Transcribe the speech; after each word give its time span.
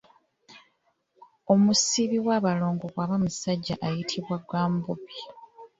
Omusibi 1.53 2.17
w'abalongo 2.27 2.83
bw'aba 2.93 3.13
omusajja 3.19 3.75
ayitibwa 3.87 4.35
ggambobbi. 4.43 5.17